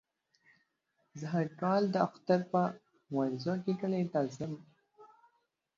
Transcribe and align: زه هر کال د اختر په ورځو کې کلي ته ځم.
زه 1.19 1.25
هر 1.33 1.47
کال 1.61 1.83
د 1.89 1.95
اختر 2.07 2.39
په 2.51 2.61
ورځو 3.17 3.53
کې 3.63 3.73
کلي 3.81 4.03
ته 4.13 4.19
ځم. 4.35 4.53